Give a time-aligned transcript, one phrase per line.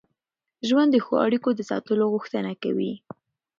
[0.67, 2.93] ژوند د ښو اړیکو د ساتلو غوښتنه کوي.